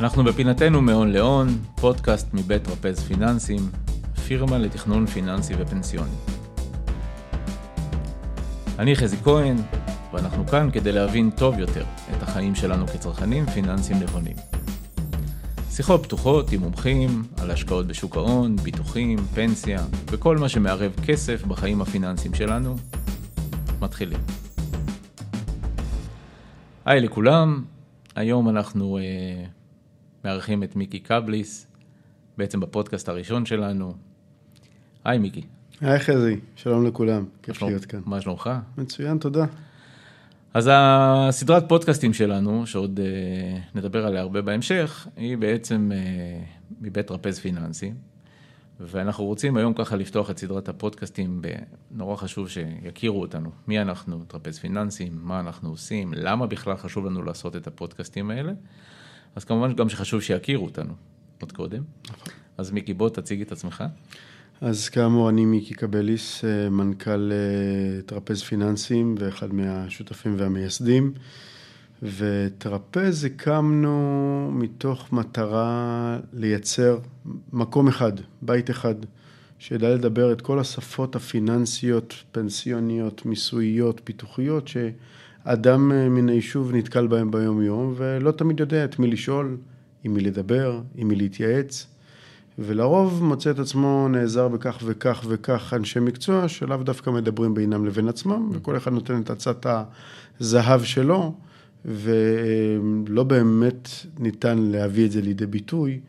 [0.00, 3.70] אנחנו בפינתנו מהון להון, פודקאסט מבית רפז פיננסים,
[4.26, 6.16] פירמה לתכנון פיננסי ופנסיוני.
[8.78, 9.56] אני חזי כהן,
[10.12, 11.84] ואנחנו כאן כדי להבין טוב יותר
[12.16, 14.36] את החיים שלנו כצרכנים פיננסיים נבונים.
[15.70, 21.80] שיחות פתוחות עם מומחים על השקעות בשוק ההון, ביטוחים, פנסיה וכל מה שמערב כסף בחיים
[21.80, 22.76] הפיננסיים שלנו.
[23.80, 24.18] מתחילים.
[26.84, 27.64] היי לכולם,
[28.16, 29.02] היום אנחנו אה,
[30.26, 31.66] מארחים את מיקי קבליס,
[32.38, 33.94] בעצם בפודקאסט הראשון שלנו.
[35.04, 35.42] היי מיקי.
[35.80, 38.00] היי חזי, שלום לכולם, כיף להיות כאן.
[38.06, 38.50] מה שלומך?
[38.78, 39.44] מצוין, תודה.
[40.54, 46.42] אז הסדרת פודקאסטים שלנו, שעוד אה, נדבר עליה הרבה בהמשך, היא בעצם אה,
[46.80, 47.92] מבית רפז פיננסי.
[48.80, 51.42] ואנחנו רוצים היום ככה לפתוח את סדרת הפודקאסטים,
[51.90, 57.22] נורא חשוב שיכירו אותנו, מי אנחנו, טרפז פיננסים, מה אנחנו עושים, למה בכלל חשוב לנו
[57.22, 58.52] לעשות את הפודקאסטים האלה.
[59.36, 60.92] אז כמובן גם שחשוב שיכירו אותנו
[61.40, 61.82] עוד קודם.
[62.10, 62.32] נכון.
[62.58, 63.84] אז מיקי, בוא תציג את עצמך.
[64.60, 71.12] אז כאמור, אני מיקי קבליס, אה, מנכ"ל אה, טרפז פיננסים ואחד מהשותפים והמייסדים.
[72.02, 76.98] וטרפז הקמנו מתוך מטרה לייצר
[77.52, 78.94] מקום אחד, בית אחד,
[79.58, 87.30] שידע לדבר את כל השפות הפיננסיות, פנסיוניות, מיסוייות, פיתוחיות, שאדם אה, מן היישוב נתקל בהם
[87.30, 89.56] ביום-יום, ולא תמיד יודע את מי לשאול,
[90.04, 91.86] עם מי לדבר, עם מי להתייעץ.
[92.58, 98.08] ולרוב מוצא את עצמו נעזר בכך וכך וכך אנשי מקצוע שלאו דווקא מדברים בינם לבין
[98.08, 99.66] עצמם, וכל אחד נותן את עצת
[100.40, 101.34] הזהב שלו,
[101.84, 106.00] ולא באמת ניתן להביא את זה לידי ביטוי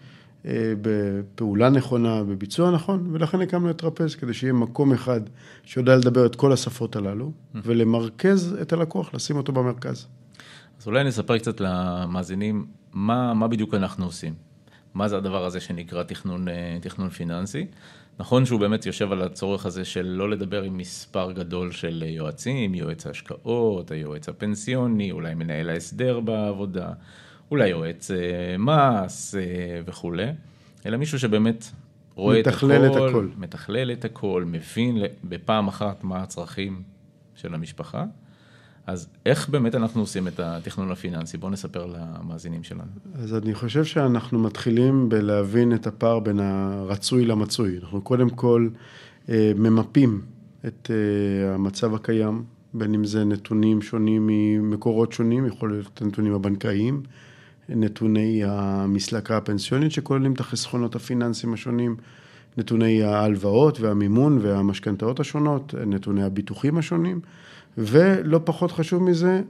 [0.81, 5.21] בפעולה נכונה, בביצוע נכון, ולכן הקמנו את טרפז, כדי שיהיה מקום אחד
[5.63, 10.07] שיודע לדבר את כל השפות הללו, ולמרכז את הלקוח, לשים אותו במרכז.
[10.79, 14.33] אז אולי נספר קצת למאזינים, מה, מה בדיוק אנחנו עושים?
[14.93, 17.65] מה זה הדבר הזה שנקרא תכנון, אה, תכנון פיננסי?
[18.19, 22.75] נכון שהוא באמת יושב על הצורך הזה של לא לדבר עם מספר גדול של יועצים,
[22.75, 26.89] יועץ ההשקעות, היועץ הפנסיוני, אולי מנהל ההסדר בעבודה,
[27.51, 29.41] אולי יועץ אה, מס אה,
[29.85, 30.27] וכולי,
[30.85, 31.65] אלא מישהו שבאמת
[32.15, 36.83] רואה את הכל, את הכל, מתכלל את הכל, מבין בפעם אחת מה הצרכים
[37.35, 38.05] של המשפחה.
[38.87, 41.37] אז איך באמת אנחנו עושים את התכנון הפיננסי?
[41.37, 42.91] בואו נספר למאזינים שלנו.
[43.15, 47.77] אז אני חושב שאנחנו מתחילים בלהבין את הפער בין הרצוי למצוי.
[47.83, 48.69] אנחנו קודם כל
[49.29, 50.21] אה, ממפים
[50.67, 52.43] את אה, המצב הקיים,
[52.73, 57.03] בין אם זה נתונים שונים ממקורות שונים, יכול להיות הנתונים הבנקאיים,
[57.69, 61.95] נתוני המסלקה הפנסיונית שכוללים את החסכונות הפיננסיים השונים,
[62.57, 67.21] נתוני ההלוואות והמימון והמשכנתאות השונות, נתוני הביטוחים השונים.
[67.77, 69.41] ולא פחות חשוב מזה,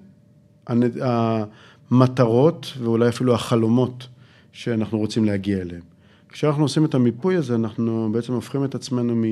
[1.91, 4.07] המטרות ואולי אפילו החלומות
[4.51, 5.81] שאנחנו רוצים להגיע אליהם.
[6.29, 9.23] כשאנחנו עושים את המיפוי הזה, אנחנו בעצם הופכים את עצמנו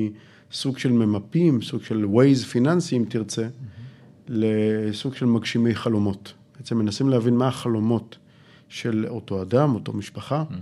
[0.50, 3.86] מסוג של ממפים, סוג של ווייז פיננסי, אם תרצה, mm-hmm.
[4.28, 6.32] לסוג של מגשימי חלומות.
[6.56, 8.18] בעצם מנסים להבין מה החלומות
[8.68, 10.54] של אותו אדם, אותו משפחה, mm-hmm.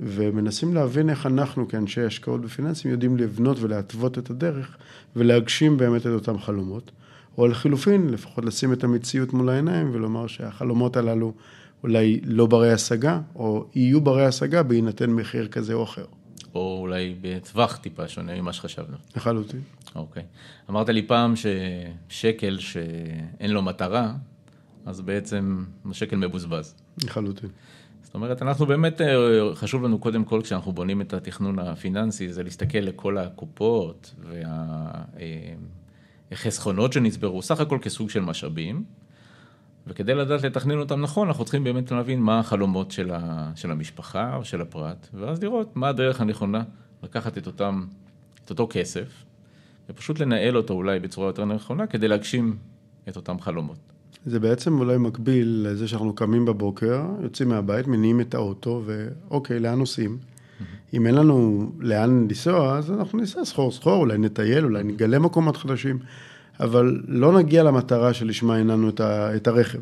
[0.00, 4.76] ומנסים להבין איך אנחנו כאנשי השקעות ופיננסים יודעים לבנות ולהתוות את הדרך
[5.16, 6.90] ולהגשים באמת את אותם חלומות.
[7.38, 11.32] או לחילופין, לפחות לשים את המציאות מול העיניים ולומר שהחלומות הללו
[11.82, 16.04] אולי לא ברי השגה, או יהיו ברי השגה בהינתן מחיר כזה או אחר.
[16.54, 18.96] או אולי בטווח טיפה שונה ממה שחשבנו.
[19.16, 19.60] לחלוטין.
[19.94, 20.22] אוקיי.
[20.70, 24.14] אמרת לי פעם ששקל שאין לו מטרה,
[24.86, 26.74] אז בעצם השקל מבוזבז.
[27.04, 27.50] לחלוטין.
[28.02, 32.42] זאת אומרת, אנחנו באמת, אה, חשוב לנו קודם כל, כשאנחנו בונים את התכנון הפיננסי, זה
[32.42, 34.90] להסתכל לכל הקופות וה...
[35.20, 35.54] אה,
[36.92, 38.84] שנצברו, סך הכל כסוג של משאבים,
[39.86, 44.36] וכדי לדעת לתכנן אותם נכון, אנחנו צריכים באמת להבין מה החלומות של, ה, של המשפחה
[44.36, 46.62] או של הפרט, ואז לראות מה הדרך הנכונה
[47.02, 47.86] לקחת את, אותם,
[48.44, 49.24] את אותו כסף,
[49.88, 52.56] ופשוט לנהל אותו אולי בצורה יותר נכונה, כדי להגשים
[53.08, 53.93] את אותם חלומות.
[54.26, 59.78] זה בעצם אולי מקביל לזה שאנחנו קמים בבוקר, יוצאים מהבית, מניעים את האוטו, ואוקיי, לאן
[59.78, 60.18] נוסעים?
[60.18, 60.64] Mm-hmm.
[60.94, 65.56] אם אין לנו לאן לנסוע, אז אנחנו ניסע סחור סחור, אולי נטייל, אולי נגלה מקומות
[65.56, 65.98] חדשים,
[66.60, 69.00] אבל לא נגיע למטרה שלשמה הנענו את,
[69.36, 69.80] את הרכב.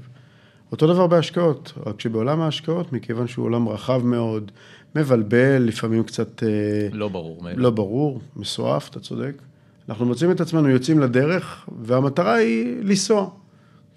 [0.73, 4.51] אותו דבר בהשקעות, רק שבעולם ההשקעות, מכיוון שהוא עולם רחב מאוד,
[4.95, 6.43] מבלבל, לפעמים קצת...
[6.43, 6.49] אה,
[6.93, 7.43] לא ברור.
[7.57, 9.33] לא ברור, מסועף, אתה צודק.
[9.89, 13.31] אנחנו מוצאים את עצמנו יוצאים לדרך, והמטרה היא לנסוע.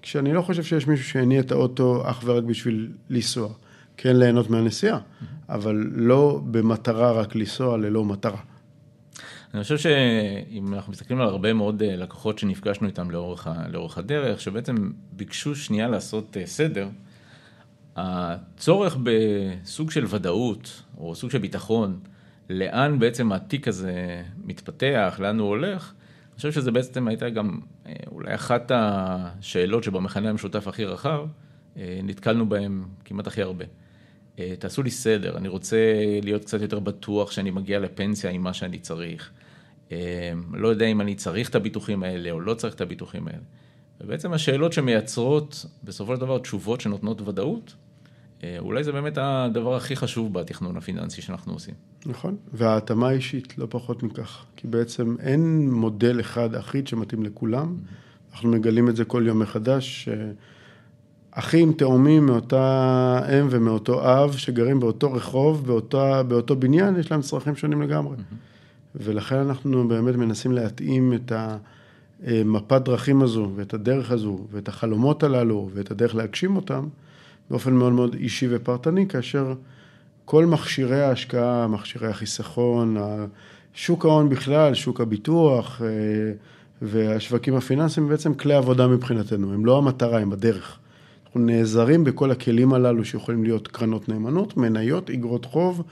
[0.05, 3.49] כשאני לא חושב שיש מישהו שהניע את האוטו אך ורק בשביל לנסוע.
[3.97, 4.99] כן ליהנות מהנסיעה,
[5.49, 8.41] אבל לא במטרה רק לנסוע ללא מטרה.
[9.53, 14.41] אני חושב שאם אנחנו מסתכלים על הרבה מאוד אה, לקוחות שנפגשנו איתם לאורך, לאורך הדרך,
[14.41, 16.87] שבעצם ביקשו שנייה לעשות אה, סדר,
[17.95, 21.99] הצורך בסוג של ודאות, או סוג של ביטחון,
[22.49, 25.93] לאן בעצם התיק הזה מתפתח, לאן הוא הולך,
[26.35, 31.27] אני חושב שזה בעצם הייתה גם אה, אולי אחת השאלות שבמכנה המשותף הכי רחב,
[31.77, 33.65] אה, נתקלנו בהם כמעט הכי הרבה.
[34.39, 35.77] אה, תעשו לי סדר, אני רוצה
[36.23, 39.31] להיות קצת יותר בטוח שאני מגיע לפנסיה עם מה שאני צריך.
[40.53, 43.43] לא יודע אם אני צריך את הביטוחים האלה או לא צריך את הביטוחים האלה.
[44.01, 47.75] ובעצם השאלות שמייצרות בסופו של דבר תשובות שנותנות ודאות,
[48.59, 51.73] אולי זה באמת הדבר הכי חשוב בתכנון הפיננסי שאנחנו עושים.
[52.05, 54.45] נכון, וההתאמה האישית, לא פחות מכך.
[54.55, 57.75] כי בעצם אין מודל אחד אחיד שמתאים לכולם.
[58.31, 60.09] אנחנו מגלים את זה כל יום מחדש.
[61.31, 67.55] אחים תאומים מאותה אם ומאותו אב, שגרים באותו רחוב, באותה, באותו בניין, יש להם צרכים
[67.55, 68.17] שונים לגמרי.
[68.95, 75.69] ולכן אנחנו באמת מנסים להתאים את המפת דרכים הזו, ואת הדרך הזו, ואת החלומות הללו,
[75.73, 76.87] ואת הדרך להגשים אותם,
[77.49, 79.53] באופן מאוד מאוד אישי ופרטני, כאשר
[80.25, 82.97] כל מכשירי ההשקעה, מכשירי החיסכון,
[83.73, 85.87] שוק ההון בכלל, שוק הביטוח אה,
[86.81, 90.77] והשווקים הפיננסיים בעצם כלי עבודה מבחינתנו, הם לא המטרה, הם הדרך.
[91.25, 95.83] אנחנו נעזרים בכל הכלים הללו שיכולים להיות קרנות נאמנות, מניות, אגרות חוב,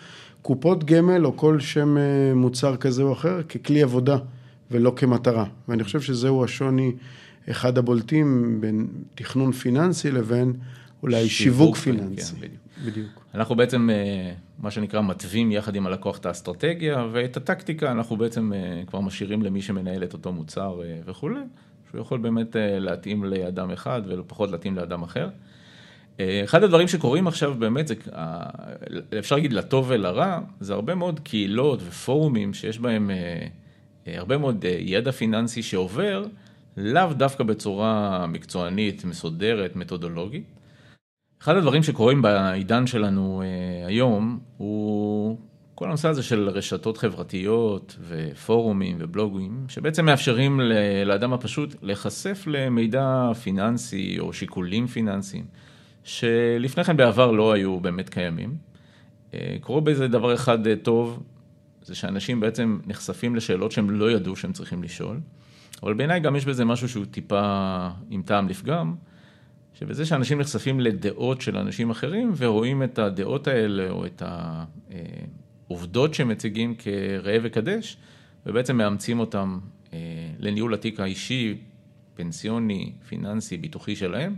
[0.42, 4.18] קופות גמל או כל שם אה, מוצר כזה או אחר ככלי עבודה
[4.72, 5.46] ולא כמטרה.
[5.68, 6.92] ואני חושב שזהו השוני,
[7.52, 10.54] אחד הבולטים בין תכנון פיננסי לבין
[11.04, 12.36] אולי שיווק, פיננסי.
[12.36, 12.64] כן, בדיוק.
[12.86, 13.26] בדיוק.
[13.34, 18.54] אנחנו בעצם, אה, מה שנקרא, מתווים יחד עם הלקוח את האסטרטגיה ואת הטקטיקה, אנחנו בעצם
[18.54, 21.40] אה, כבר משאירים למי שמנהל את אותו מוצר אה, וכולי,
[21.90, 25.30] שהוא יכול באמת להתאים לאדם אחד ופחות להתאים לאדם אחר.
[26.44, 27.96] אחד הדברים שקורים עכשיו באמת, זה,
[29.20, 33.12] אפשר להגיד לטוב ולרע, זה הרבה מאוד קהילות ופורומים שיש בהם
[34.06, 36.26] הרבה מאוד ידע פיננסי שעובר,
[36.78, 40.44] לאו דווקא בצורה מקצוענית, מסודרת, מתודולוגית.
[41.44, 45.38] אחד הדברים שקורים בעידן שלנו אה, היום, הוא
[45.76, 50.62] כל הנושא הזה של רשתות חברתיות ופורומים ובלוגים, שבעצם מאפשרים
[51.06, 55.46] לאדם הפשוט להיחשף למידע פיננסי או שיקולים פיננסיים,
[56.04, 58.58] שלפני כן בעבר לא היו באמת קיימים.
[59.34, 61.24] אה, קורה בזה דבר אחד אה, טוב,
[61.82, 65.20] זה שאנשים בעצם נחשפים לשאלות שהם לא ידעו שהם צריכים לשאול,
[65.84, 68.96] אבל בעיניי גם יש בזה משהו שהוא טיפה עם טעם לפגם.
[69.74, 74.24] שבזה שאנשים נחשפים לדעות של אנשים אחרים ורואים את הדעות האלה או את
[75.70, 77.98] העובדות שהם מציגים כראה וקדש,
[78.46, 79.60] ובעצם מאמצים אותם
[79.94, 80.00] אה,
[80.40, 81.58] לניהול התיק האישי,
[82.16, 84.36] פנסיוני, פיננסי, ביטוחי שלהם,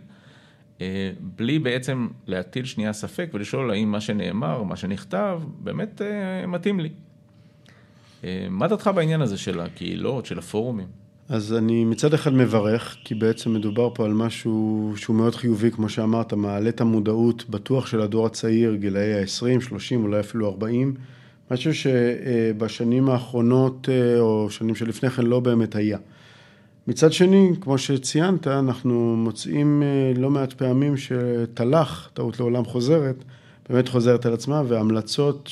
[0.81, 6.79] אה, בלי בעצם להטיל שנייה ספק ולשאול האם מה שנאמר, מה שנכתב, באמת אה, מתאים
[6.79, 6.89] לי.
[8.49, 10.87] מה דעתך בעניין הזה של הקהילות, של הפורומים?
[11.29, 15.89] אז אני מצד אחד מברך, כי בעצם מדובר פה על משהו שהוא מאוד חיובי, כמו
[15.89, 20.93] שאמרת, מעלה את המודעות בטוח של הדור הצעיר, גילאי ה-20, 30, אולי אפילו 40,
[21.51, 25.97] משהו שבשנים האחרונות, אה, או שנים שלפני כן, לא באמת היה.
[26.87, 33.15] מצד שני, כמו שציינת, אנחנו מוצאים אה, לא מעט פעמים שתל"ח, טעות לעולם חוזרת,
[33.69, 35.49] באמת חוזרת על עצמה, והמלצות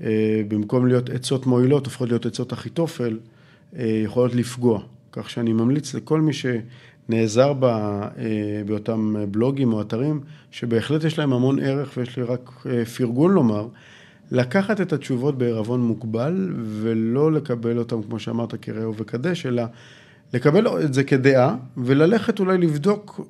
[0.00, 3.18] שבמקום אה, להיות עצות מועילות, הופכות להיות עצות אחיתופל.
[3.76, 4.80] אה, יכולות לפגוע.
[5.12, 11.32] כך שאני ממליץ לכל מי שנעזר בה, אה, באותם בלוגים או אתרים, שבהחלט יש להם
[11.32, 13.66] המון ערך ויש לי רק אה, פרגון לומר,
[14.30, 19.62] לקחת את התשובות בעירבון מוגבל ולא לקבל אותם, כמו שאמרת, כרעהו וקדש, אלא
[20.34, 23.20] לקבל את זה כדעה וללכת אולי לבדוק,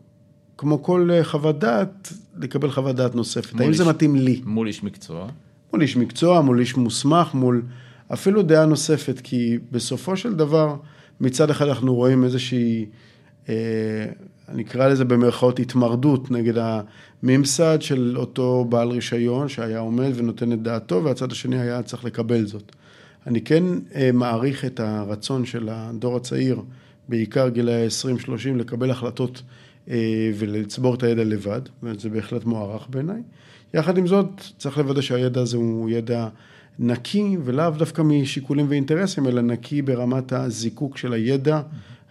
[0.58, 3.60] כמו כל חוות דעת, לקבל חוות דעת נוספת.
[3.60, 4.42] האם איש, זה מתאים לי?
[4.44, 5.28] מול איש מקצוע.
[5.72, 7.62] מול איש מקצוע, מול איש מוסמך, מול...
[8.12, 10.76] אפילו דעה נוספת, כי בסופו של דבר,
[11.20, 12.86] מצד אחד אנחנו רואים איזושהי,
[13.48, 13.54] אה,
[14.48, 16.54] אני אקרא לזה במרכאות התמרדות נגד
[17.22, 22.46] הממסד של אותו בעל רישיון שהיה עומד ונותן את דעתו, והצד השני היה צריך לקבל
[22.46, 22.72] זאת.
[23.26, 26.62] אני כן אה, מעריך את הרצון של הדור הצעיר,
[27.08, 29.42] בעיקר גילאי 20-30, לקבל החלטות
[29.90, 33.22] אה, ולצבור את הידע לבד, וזה בהחלט מוערך בעיניי.
[33.74, 34.26] יחד עם זאת,
[34.58, 36.28] צריך לוודא שהידע הזה הוא ידע
[36.78, 41.60] נקי, ולאו דווקא משיקולים ואינטרסים, אלא נקי ברמת הזיקוק של הידע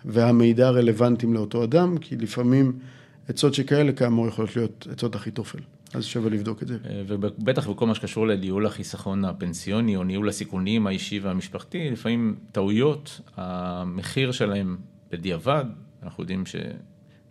[0.05, 2.79] והמידע הרלוונטיים לאותו אדם, כי לפעמים
[3.27, 5.59] עצות שכאלה כאמור יכולות להיות עצות אחיתופל.
[5.93, 6.77] אז שווה לבדוק את זה.
[6.89, 13.21] אה, ובטח בכל מה שקשור לניהול החיסכון הפנסיוני או ניהול הסיכונים האישי והמשפחתי, לפעמים טעויות,
[13.35, 14.77] המחיר שלהם
[15.11, 15.65] בדיעבד,
[16.03, 16.43] אנחנו יודעים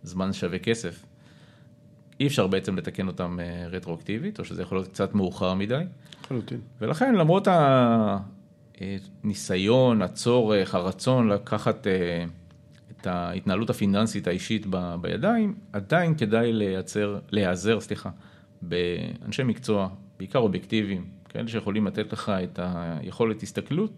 [0.03, 1.05] שזמן שווה כסף.
[2.19, 5.83] אי אפשר בעצם לתקן אותם אה, רטרואקטיבית, או שזה יכול להיות קצת מאוחר מדי.
[6.23, 6.59] לחלוטין.
[6.81, 7.47] ולכן למרות
[9.23, 12.25] הניסיון, הצורך, הרצון לקחת אה,
[12.91, 18.09] את את ההתנהלות הפיננסית האישית ב, בידיים, עדיין כדאי לייצר, להיעזר, סליחה,
[18.61, 23.91] באנשי מקצוע, בעיקר אובייקטיביים, כאלה שיכולים לתת לך את היכולת הסתכלות,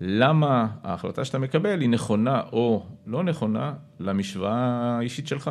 [0.00, 5.50] למה ההחלטה שאתה מקבל היא נכונה או לא נכונה למשוואה האישית שלך.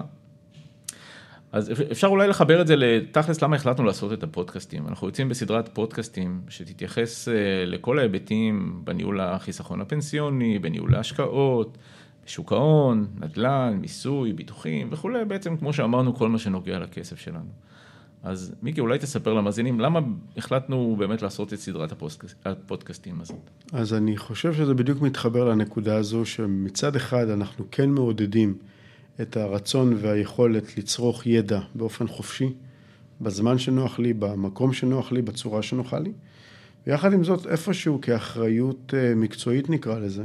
[1.58, 4.88] אז אפשר אולי לחבר את זה לתכלס למה החלטנו לעשות את הפודקאסטים.
[4.88, 7.34] אנחנו יוצאים בסדרת פודקאסטים שתתייחס אה,
[7.66, 11.78] לכל ההיבטים בניהול החיסכון הפנסיוני, בניהול ההשקעות,
[12.26, 17.50] בשוק ההון, נדל"ן, מיסוי, ביטוחים וכולי, בעצם כמו שאמרנו, כל מה שנוגע לכסף שלנו.
[18.24, 20.00] אז מיקי, אולי תספר למאזינים, למה
[20.38, 21.94] החלטנו באמת לעשות את סדרת
[22.46, 23.50] הפודקאסטים הזאת?
[23.74, 28.58] אז אני חושב שזה בדיוק מתחבר לנקודה הזו, שמצד אחד אנחנו כן מעודדים
[29.22, 32.54] את הרצון והיכולת לצרוך ידע באופן חופשי,
[33.22, 36.12] בזמן שנוח לי, במקום שנוח לי, בצורה שנוחה לי.
[36.88, 40.24] ויחד עם זאת, איפשהו כאחריות אה, מקצועית נקרא לזה,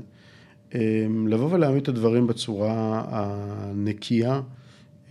[0.74, 4.40] אה, לבוא ולהעמיד את הדברים בצורה הנקייה,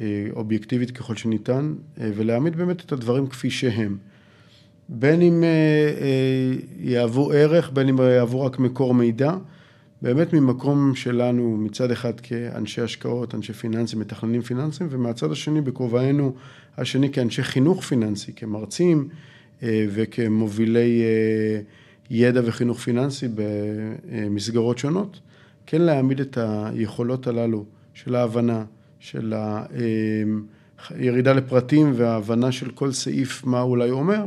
[0.01, 3.97] אה, אובייקטיבית ככל שניתן, ולהעמיד באמת את הדברים כפי שהם.
[4.89, 5.43] בין אם
[6.79, 9.33] יהוו ערך, בין אם יהוו רק מקור מידע,
[10.01, 16.33] באמת ממקום שלנו מצד אחד כאנשי השקעות, אנשי פיננסים, מתכננים פיננסים, ומהצד השני בכובענו
[16.77, 19.07] השני כאנשי חינוך פיננסי, כמרצים
[19.63, 21.61] אה, וכמובילי אה,
[22.09, 25.19] ידע וחינוך פיננסי במסגרות שונות,
[25.65, 28.63] כן להעמיד את היכולות הללו של ההבנה,
[28.99, 29.33] של
[30.89, 34.23] הירידה לפרטים וההבנה של כל סעיף מה אולי אומר,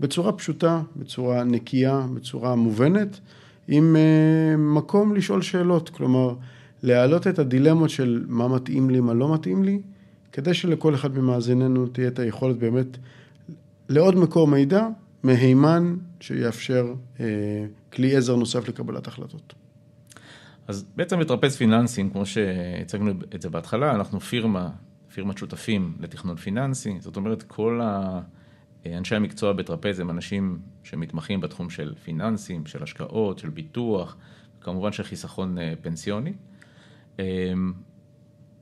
[0.00, 3.20] בצורה פשוטה, בצורה נקייה, בצורה מובנת.
[3.68, 6.34] עם uh, מקום לשאול שאלות, כלומר,
[6.82, 9.80] להעלות את הדילמות של מה מתאים לי, מה לא מתאים לי,
[10.32, 12.98] כדי שלכל אחד ממאזיננו תהיה את היכולת באמת
[13.88, 14.88] לעוד מקור מידע
[15.22, 17.20] מהימן שיאפשר uh,
[17.92, 19.54] כלי עזר נוסף לקבלת החלטות.
[20.68, 24.70] אז בעצם בטרפז פיננסים, כמו שהצגנו את זה בהתחלה, אנחנו פירמה,
[25.14, 28.20] פירמת שותפים לתכנון פיננסי, זאת אומרת כל ה...
[28.86, 34.16] אנשי המקצוע בטרפז הם אנשים שמתמחים בתחום של פיננסים, של השקעות, של ביטוח,
[34.60, 36.32] כמובן של חיסכון אה, פנסיוני.
[37.18, 37.72] אמ,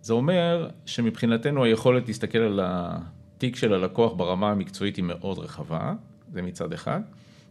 [0.02, 5.94] זה אומר שמבחינתנו היכולת להסתכל על התיק של הלקוח ברמה המקצועית היא מאוד רחבה,
[6.32, 7.00] זה מצד אחד.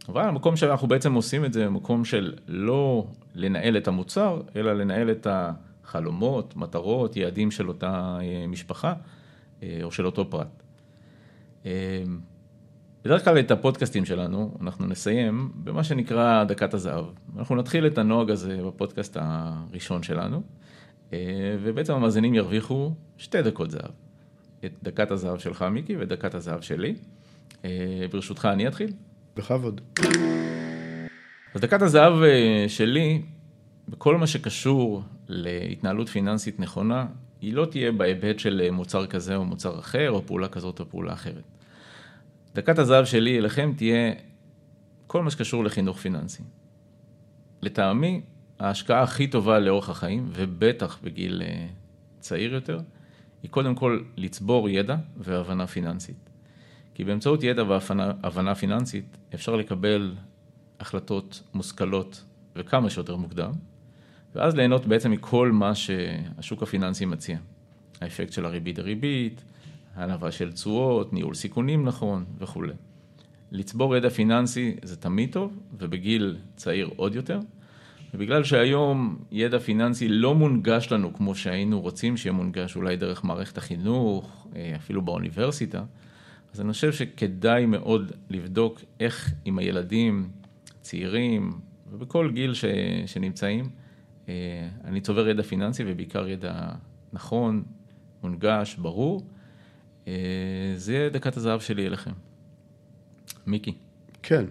[0.10, 5.12] אבל המקום שאנחנו בעצם עושים את זה, מקום של לא לנהל את המוצר, אלא לנהל
[5.12, 8.94] את החלומות, מטרות, יעדים של אותה אה, משפחה
[9.64, 10.64] אה, או של אותו פרט.
[13.06, 17.06] בדרך כלל את הפודקאסטים שלנו, אנחנו נסיים במה שנקרא דקת הזהב.
[17.38, 20.42] אנחנו נתחיל את הנוהג הזה בפודקאסט הראשון שלנו,
[21.14, 21.20] אה,
[21.62, 23.92] ובעצם המאזינים ירוויחו שתי דקות זהב.
[24.66, 26.96] את דקת הזהב שלך, מיקי, ודקת הזהב שלי.
[27.66, 28.94] אה, ברשותך, אני אתחיל.
[29.36, 29.82] בכבוד.
[31.54, 33.22] אז דקת הזהב אה, שלי,
[33.90, 37.06] בכל מה שקשור להתנהלות פיננסית נכונה,
[37.42, 41.14] היא לא תהיה בהיבט של מוצר כזה או מוצר אחר, או פעולה כזאת או פעולה
[41.14, 41.44] אחרת.
[42.56, 44.14] דקת הזהב שלי אליכם תהיה
[45.08, 46.44] כל מה שקשור לחינוך פיננסי.
[47.62, 48.22] לטעמי,
[48.60, 51.68] ההשקעה הכי טובה לאורך החיים, ובטח בגיל אה,
[52.20, 52.80] צעיר יותר,
[53.44, 56.30] היא קודם כל לצבור ידע והבנה פיננסית.
[56.94, 60.16] כי באמצעות ידע והבנה פיננסית אפשר לקבל
[60.80, 62.24] החלטות מושכלות
[62.56, 63.52] וכמה שיותר מוקדם,
[64.36, 67.38] ואז ליהנות בעצם מכל מה שהשוק הפיננסי מציע.
[68.02, 69.44] האפקט של הריבית דריבית,
[69.96, 72.74] הנבה של תשואות, ניהול סיכונים נכון וכולי.
[73.52, 77.40] לצבור ידע פיננסי זה תמיד טוב, ובגיל צעיר עוד יותר.
[78.14, 83.58] ובגלל שהיום ידע פיננסי לא מונגש לנו כמו שהיינו רוצים שיהיה מונגש אולי דרך מערכת
[83.58, 85.84] החינוך, אה, אפילו באוניברסיטה,
[86.54, 90.30] אז אני חושב שכדאי מאוד לבדוק איך עם הילדים,
[90.82, 91.52] צעירים,
[91.92, 92.66] ובכל גיל ש,
[93.06, 93.70] שנמצאים,
[94.30, 94.34] אה,
[94.84, 96.70] אני צובר ידע פיננסי ובעיקר ידע
[97.14, 97.64] נכון,
[98.24, 99.22] מונגש, ברור,
[100.76, 102.12] זה יהיה דקת הזהב שלי אליכם.
[103.48, 103.74] מיקי.
[104.24, 104.46] כן.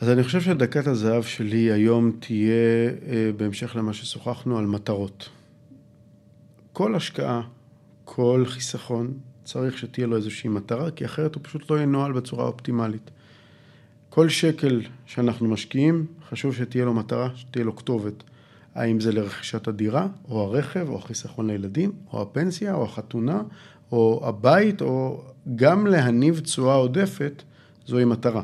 [0.00, 5.28] אז אני חושב שדקת הזהב שלי היום תהיה, אה, בהמשך למה ששוחחנו, על מטרות.
[6.72, 7.42] כל השקעה,
[8.04, 13.10] כל חיסכון, צריך שתהיה לו איזושהי מטרה, כי אחרת הוא פשוט לא ינוהל בצורה אופטימלית.
[14.10, 18.22] כל שקל שאנחנו משקיעים, חשוב שתהיה לו מטרה, שתהיה לו כתובת.
[18.78, 23.42] האם זה לרכישת הדירה, או הרכב, או החיסכון לילדים, או הפנסיה, או החתונה,
[23.92, 25.22] או הבית, או
[25.56, 27.42] גם להניב תשואה עודפת,
[27.86, 28.42] זוהי מטרה.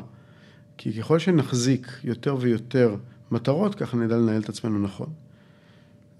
[0.77, 2.95] כי ככל שנחזיק יותר ויותר
[3.31, 5.07] מטרות, ככה נדע לנהל את עצמנו נכון.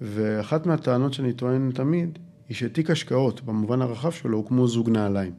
[0.02, 2.20] ואחת מהטענות שאני טוען תמיד,
[2.50, 5.34] היא שתיק השקעות, במובן הרחב שלו, הוא כמו זוג נעליים.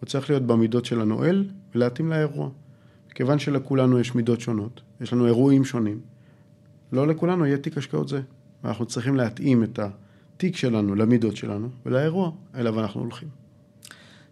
[0.00, 2.48] הוא צריך להיות במידות של הנואל ולהתאים לאירוע.
[3.14, 6.00] כיוון שלכולנו יש מידות שונות, יש לנו אירועים שונים,
[6.94, 8.20] לא לכולנו יהיה תיק השקעות זה.
[8.64, 13.28] ואנחנו צריכים להתאים את התיק שלנו למידות שלנו ולאירוע אליו אנחנו הולכים.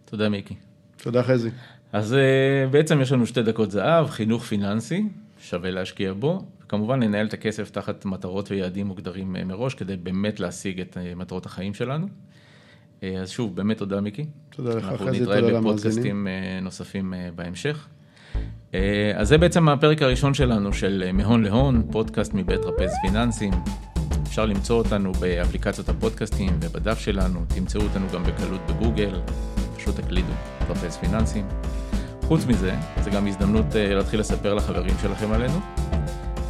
[0.05, 0.55] תודה, מיקי.
[0.97, 1.49] תודה, חזי.
[1.93, 5.03] אז אה, בעצם יש לנו שתי דקות זהב, חינוך פיננסי,
[5.39, 10.39] שווה להשקיע בו, וכמובן לנהל את הכסף תחת מטרות ויעדים מוגדרים אה, מראש, כדי באמת
[10.39, 12.07] להשיג את אה, מטרות החיים שלנו.
[13.21, 14.25] אז שוב, באמת תודה, מיקי.
[14.49, 15.25] תודה לך, חזי, תודה למאזינים.
[15.25, 16.27] אנחנו נתראה בפודקאסטים
[16.61, 17.87] נוספים בהמשך.
[19.15, 23.53] אז זה בעצם הפרק הראשון שלנו של מהון להון, פודקאסט מבית רפז פיננסים.
[24.27, 29.21] אפשר למצוא אותנו באפליקציות הפודקאסטים ובדף שלנו, תמצאו אותנו גם בקלות בגוגל,
[29.77, 30.33] פשוט תקלידו,
[30.69, 31.45] רפז פיננסים.
[32.21, 35.59] חוץ מזה, זה גם הזדמנות uh, להתחיל לספר לחברים שלכם עלינו.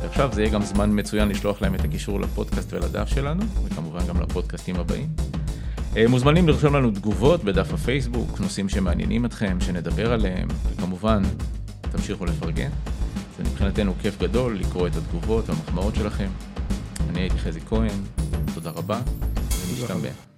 [0.02, 4.22] ועכשיו זה יהיה גם זמן מצוין לשלוח להם את הקישור לפודקאסט ולדף שלנו, וכמובן גם
[4.22, 5.08] לפודקאסטים הבאים.
[6.10, 11.24] מוזמנים לרשום לנו תגובות בדף הפייסבוק, נושאים שמעניינים אתכם, שנדבר עליהם, וכמובן,
[12.04, 12.70] תמשיכו לפרגן.
[13.38, 16.30] זה מבחינתנו כיף גדול לקרוא את התגובות והמחמאות שלכם.
[17.10, 18.04] אני הייתי חזי כהן,
[18.54, 19.02] תודה רבה,
[19.70, 20.33] ונשתמע.